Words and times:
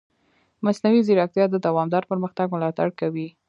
مصنوعي 0.65 1.01
ځیرکتیا 1.07 1.45
د 1.49 1.55
دوامدار 1.65 2.03
پرمختګ 2.11 2.47
ملاتړ 2.55 2.87
کوي. 2.99 3.27